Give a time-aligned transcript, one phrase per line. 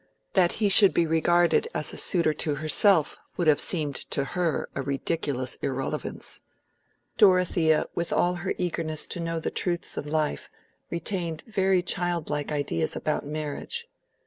[0.33, 4.67] That he should be regarded as a suitor to herself would have seemed to her
[4.73, 6.39] a ridiculous irrelevance.
[7.19, 10.49] Dorothea, with all her eagerness to know the truths of life,
[10.89, 13.85] retained very childlike ideas about marriage.